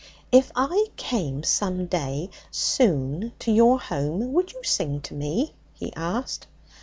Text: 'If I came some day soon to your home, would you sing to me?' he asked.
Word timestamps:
'If 0.31 0.51
I 0.55 0.87
came 0.97 1.43
some 1.43 1.85
day 1.85 2.31
soon 2.49 3.33
to 3.37 3.51
your 3.51 3.79
home, 3.79 4.33
would 4.33 4.51
you 4.51 4.63
sing 4.63 4.99
to 5.01 5.13
me?' 5.13 5.53
he 5.75 5.93
asked. 5.93 6.47